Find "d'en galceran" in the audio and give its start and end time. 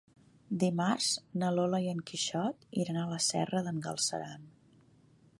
3.67-4.49